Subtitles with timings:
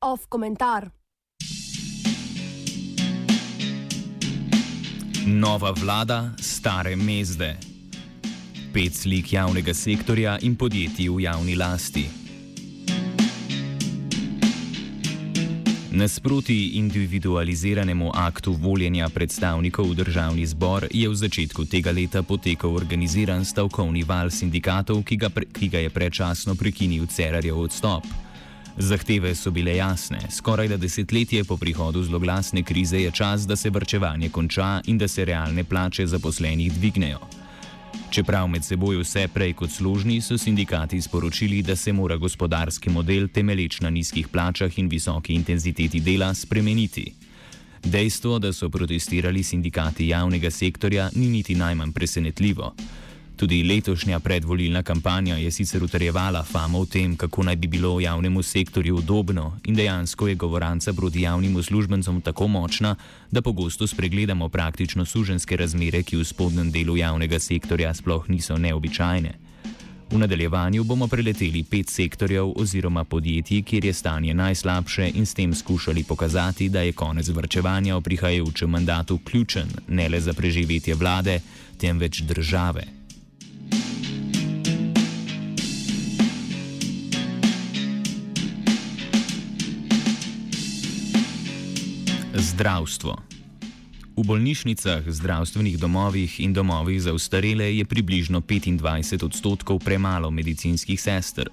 [0.00, 0.90] Off komentar.
[5.26, 7.58] Nova vlada, stare mezde.
[8.72, 12.19] Pet slik javnega sektorja in podjetij v javni lasti.
[16.00, 23.44] Nasproti individualiziranemu aktu voljenja predstavnikov v državni zbor je v začetku tega leta potekal organiziran
[23.44, 28.08] stavkovni val sindikatov, ki ga, pre, ki ga je predčasno prekinil Cerarjev odstop.
[28.80, 30.24] Zahteve so bile jasne.
[30.32, 35.08] Skoraj da desetletje po prihodu zloglasne krize je čas, da se vrčevanje konča in da
[35.08, 37.39] se realne plače zaposlenih dvignejo.
[38.10, 43.28] Čeprav med seboj vse prej kot služni, so sindikati sporočili, da se mora gospodarski model
[43.28, 47.12] temeleč na nizkih plačah in visoki intenziteti dela spremeniti.
[47.84, 52.74] Dejstvo, da so protestirali sindikati javnega sektorja, ni niti najmanj presenetljivo.
[53.40, 58.02] Tudi letošnja predvolilna kampanja je sicer utrjevala famo o tem, kako naj bi bilo v
[58.02, 62.96] javnemu sektorju udobno in dejansko je govoranca proti javnim uslužbencem tako močna,
[63.30, 69.32] da pogosto spregledamo praktično suženske razmere, ki v spodnjem delu javnega sektorja sploh niso neobičajne.
[70.10, 75.54] V nadaljevanju bomo preleteli pet sektorjev oziroma podjetij, kjer je stanje najslabše in s tem
[75.54, 81.40] skušali pokazati, da je konec vrčevanja v prihajajočem mandatu ključen ne le za preživetje vlade,
[81.78, 82.99] temveč države.
[92.40, 93.12] Zdravstvo.
[94.16, 101.52] V bolnišnicah, zdravstvenih domovih in domovih za ustarele je približno 25 odstotkov premalo medicinskih sester.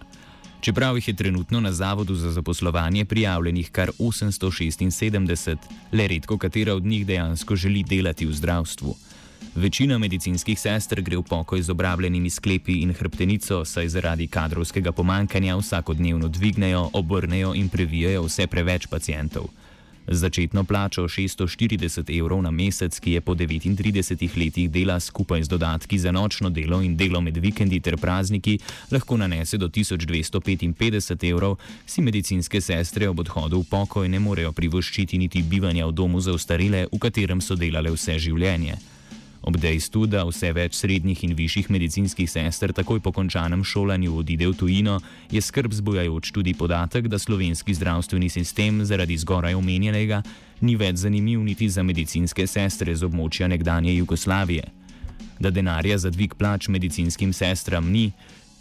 [0.63, 5.57] Čeprav jih je trenutno na Zavodu za zaposlovanje prijavljenih kar 876,
[5.91, 8.95] le redko katera od njih dejansko želi delati v zdravstvu.
[9.55, 15.57] Večina medicinskih sester gre v pokoj z obrabljenimi sklepi in hrbtenico, saj zaradi kadrovskega pomankanja
[15.57, 19.51] vsakodnevno dvignejo, obrnejo in previjajo vse preveč pacijentov.
[20.07, 25.99] Začetno plačo 640 evrov na mesec, ki je po 39 letih dela skupaj z dodatki
[25.99, 28.59] za nočno delo in delo med vikendi ter prazniki,
[28.91, 35.17] lahko nanese do 1255 evrov, si medicinske sestre ob odhodu v pokoj ne morejo privoščiti
[35.17, 38.96] niti bivanja v domu za ostarele, v katerem so delale vse življenje.
[39.47, 44.49] Ob dejstvu, da vse več srednjih in višjih medicinskih sester takoj po končanem šolanju odide
[44.49, 44.97] v tujino,
[45.31, 50.19] je skrb zbujajoč tudi podatek, da slovenski zdravstveni sistem zaradi zgoraj omenjenega
[50.67, 54.67] ni več zanimiv niti za medicinske sestre z območja nekdanje Jugoslavije.
[55.39, 58.11] Da denarja za dvig plač medicinskim sestram ni,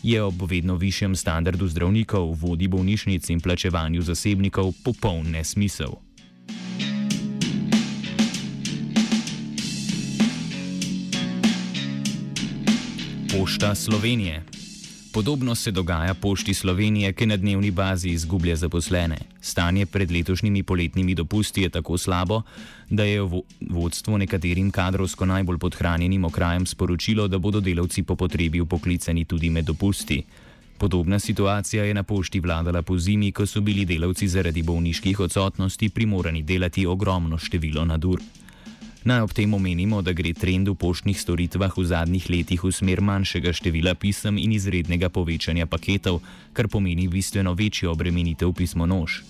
[0.06, 5.98] je ob vedno višjem standardu zdravnikov, vodi bolnišnic in plačevanju zasebnikov popoln nesmisel.
[13.40, 14.44] Pošta Slovenije.
[15.12, 19.18] Podobno se dogaja Pošti Slovenije, ki na dnevni bazi izgublja zaposlene.
[19.40, 22.42] Stanje pred letošnjimi poletnimi dopusti je tako slabo,
[22.90, 23.20] da je
[23.70, 29.64] vodstvo nekaterim kadrovsko najbolj podhranjenim okrajem sporočilo, da bodo delavci po potrebi upoklicani tudi med
[29.64, 30.22] dopusti.
[30.78, 35.88] Podobna situacija je na pošti vladala po zimi, ko so bili delavci zaradi bolniških odsotnosti
[35.88, 38.20] primorani delati ogromno število nadur.
[39.06, 42.98] Naj ob tem omenimo, da gre trend v poštnih storitvah v zadnjih letih v smer
[42.98, 46.18] manjšega števila pisem in izrednega povečanja paketov,
[46.50, 49.22] kar pomeni bistveno večjo obremenitev pismonož.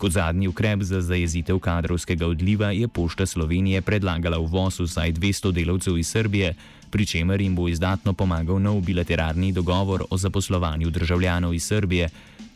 [0.00, 6.00] Kot zadnji ukrep za zajezitev kadrovskega odliva je Pošta Slovenije predlagala uvoz vsaj 200 delavcev
[6.00, 6.54] iz Srbije,
[6.88, 12.08] pri čemer jim bo izdatno pomagal nov bilateralni dogovor o zaposlovanju državljanov iz Srbije,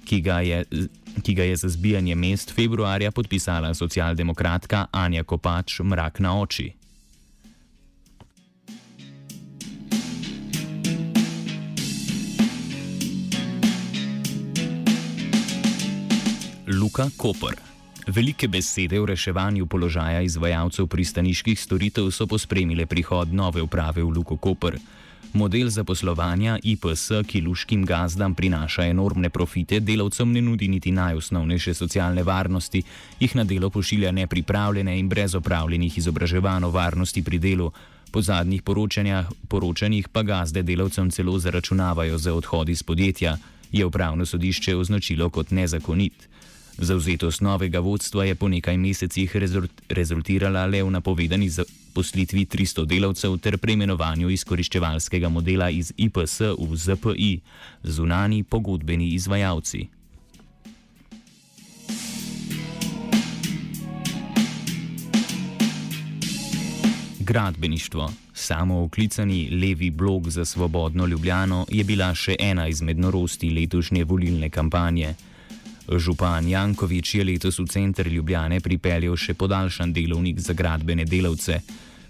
[0.05, 0.65] ki ga je,
[1.23, 6.73] ki ga je za zbijanje mest februarja podpisala socialdemokratka Anja Kopač Mrak na oči.
[16.73, 17.57] Luka Koper.
[18.07, 24.37] Velike besede v reševanju položaja izvajalcev pristaniških storitev so pospremile prihod nove uprave v Luko
[24.37, 24.79] Koper.
[25.33, 32.23] Model zaposlovanja IPS, ki luškim gazdam prinaša enormne profite, delavcem ne nudi niti najosnovnejše socialne
[32.23, 32.83] varnosti,
[33.21, 37.71] jih na delo pošilja nepripravljene in brez opravljenih izobraževanj o varnosti pri delu.
[38.11, 38.63] Po zadnjih
[39.49, 43.37] poročanjih pa gazde delavcem celo zaračunavajo za odhod iz podjetja,
[43.73, 46.29] je upravno sodišče označilo kot nezakonit.
[46.79, 49.37] Zauzetost novega vodstva je po nekaj mesecih
[49.89, 57.33] rezultirala le v napovedani zaposlitvi 300 delavcev ter preimenovanju izkoriščevalskega modela iz IPS v ZPI,
[57.85, 59.89] zunani pogodbeni izvajalci.
[67.21, 74.05] Gradbeništvo, samo oklicani levi blok za svobodno Ljubljano, je bila še ena izmed norosti letošnje
[74.05, 75.15] volilne kampanje.
[75.89, 81.59] Župan Jankovič je letos v center Ljubljane pripeljal še podaljšan delovnik za gradbene delavce.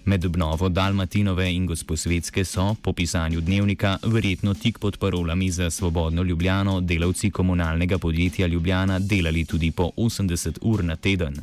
[0.05, 6.23] Med obnovo Dalmatinove in Gosposvetske so, po pisanju dnevnika, verjetno tik pod parolami za svobodno
[6.23, 11.39] Ljubljano, delavci komunalnega podjetja Ljubljana delali tudi po 80 ur na teden.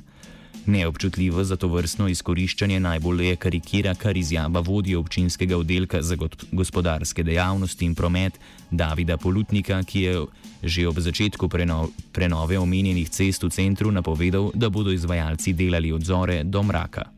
[0.67, 6.17] Neobčutljivo za to vrstno izkoriščanje najbolj je karikira kar izjava vodje občinskega oddelka za
[6.53, 8.39] gospodarske dejavnosti in promet
[8.71, 10.25] Davida Polutnika, ki je
[10.63, 16.05] že ob začetku preno prenove omenjenih cest v centru napovedal, da bodo izvajalci delali od
[16.05, 17.09] zore do mraka.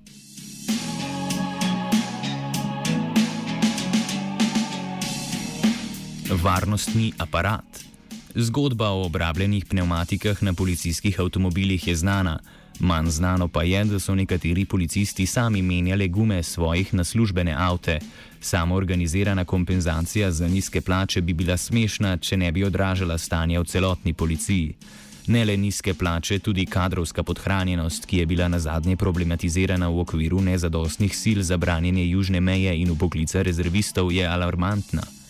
[6.42, 7.64] Varnostni aparat.
[8.34, 12.38] Zgodba o obrabljenih pneumatikah na policijskih avtomobilih je znana.
[12.80, 17.98] Manj znano pa je, da so nekateri policisti sami menjali gume svojih na službene avte.
[18.40, 23.64] Samo organizirana kompenzacija za nizke plače bi bila smešna, če ne bi odražala stanja v
[23.64, 24.74] celotni policiji.
[25.26, 30.40] Ne le nizke plače, tudi kadrovska podhranjenost, ki je bila na zadnje problematizirana v okviru
[30.40, 35.21] nezadostnih sil za branjenje južne meje in upoklica rezervistov, je alarmantna.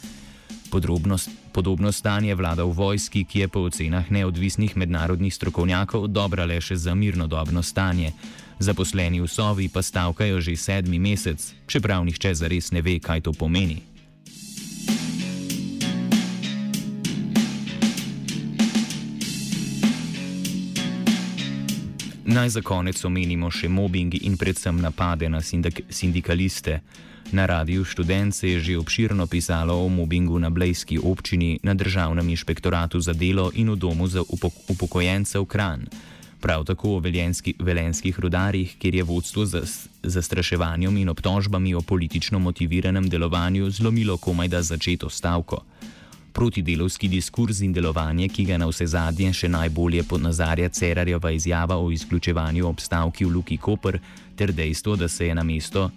[0.73, 6.57] Podrobnost, podobno stanje vlada v vojski, ki je po ocenah neodvisnih mednarodnih strokovnjakov dobra le
[6.65, 8.17] še za mirnodobno stanje.
[8.57, 13.37] Zaposleni v sovi pa stavkajo že sedmi mesec, čeprav nihče zares ne ve, kaj to
[13.37, 13.83] pomeni.
[22.25, 26.81] Naj za konec omenimo še mobbing in predvsem napade na sindik sindikaliste.
[27.33, 32.29] Na radiju študent se je že obširno pisalo o mobingu na Blejski občini, na Državnem
[32.29, 35.87] inšpektoratu za delo in v domu za upok upokojencev Kran.
[36.41, 39.63] Prav tako o veljenski, velenskih rudarjih, kjer je vodstvo za
[40.03, 45.65] zastraševanjem in obtožbami o politično motiviranem delovanju zlomilo komaj da začeto stavko.
[46.33, 51.91] Protidelovski diskurs in delovanje, ki ga na vse zadnje še najbolje podnazarja Cerarjeva izjava o
[51.91, 54.01] izključevanju obstavki v Luki Koper,
[54.37, 55.91] ter dejstvo, da se je na mesto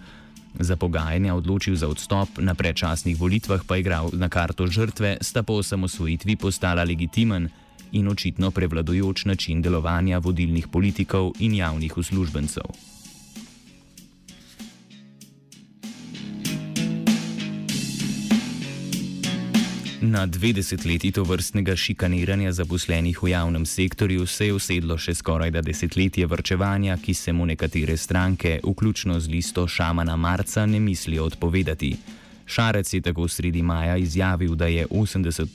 [0.59, 5.59] Za pogajanja odločil za odstop, na predčasnih volitvah pa igral na karto žrtve, sta po
[5.59, 7.49] osamosvojitvi postala legitimen
[7.91, 12.94] in očitno prevladujoč način delovanja vodilnih politikov in javnih uslužbencev.
[20.05, 25.49] Na dve desetletji to vrstnega šikaniranja zaposlenih v javnem sektorju se je usedlo še skoraj
[25.51, 31.25] da desetletje vrčevanja, ki se mu nekatere stranke, vključno z listo Šamana Marca, ne mislijo
[31.25, 31.95] odpovedati.
[32.45, 35.47] Šarec je tako sredi maja izjavil, da je 80,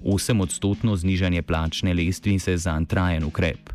[0.00, 3.70] 8 odstotno znižanje plačne lestvice za trajen ukrep.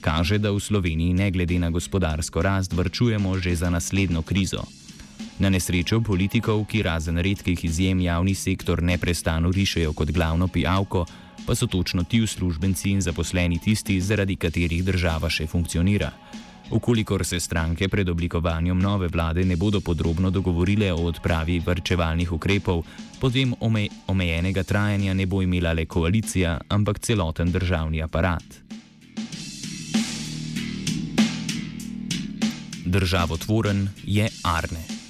[0.00, 4.68] Kaže, da v Sloveniji ne glede na gospodarsko rast vrčujemo že za naslednjo krizo.
[5.42, 11.02] Na nesrečo politikov, ki razen redkih izjem javni sektor neprestano rišejo kot glavno pijavko,
[11.46, 16.12] pa so točno ti uslužbenci in zaposleni tisti, zaradi katerih država še funkcionira.
[16.70, 22.86] Ukolikor se stranke pred oblikovanjem nove vlade ne bodo podrobno dogovorile o odpravi vrčevalnih ukrepov,
[23.18, 28.46] potem ome omejenega trajanja ne bo imela le koalicija, ampak celoten državni aparat.
[32.86, 35.01] Državotvoren je Arne.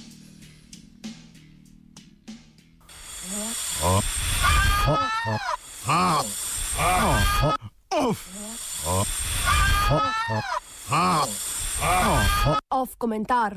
[13.13, 13.51] Off komentar.